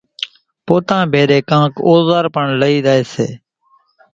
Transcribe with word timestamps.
پوتا 0.65 0.97
ڀيران 1.13 1.43
ڪانڪ 1.49 1.73
اوزار 1.87 2.25
پڻ 2.35 2.45
لئي 2.61 2.75
زائي 2.85 3.03
سي 3.13 3.27